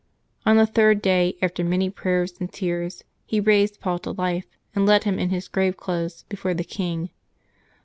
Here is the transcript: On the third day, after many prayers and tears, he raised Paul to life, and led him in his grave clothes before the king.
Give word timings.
On 0.47 0.57
the 0.57 0.65
third 0.65 0.99
day, 0.99 1.37
after 1.43 1.63
many 1.63 1.87
prayers 1.91 2.33
and 2.39 2.51
tears, 2.51 3.03
he 3.27 3.39
raised 3.39 3.79
Paul 3.79 3.99
to 3.99 4.09
life, 4.13 4.47
and 4.73 4.87
led 4.87 5.03
him 5.03 5.19
in 5.19 5.29
his 5.29 5.47
grave 5.47 5.77
clothes 5.77 6.23
before 6.23 6.55
the 6.55 6.63
king. 6.63 7.11